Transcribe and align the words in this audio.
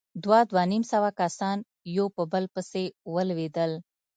دوه، 0.23 0.39
دوه 0.49 0.63
نيم 0.71 0.83
سوه 0.91 1.09
کسان 1.19 1.57
يو 1.95 2.05
په 2.15 2.23
بل 2.31 2.43
پسې 2.53 2.83
ولوېدل. 3.13 3.71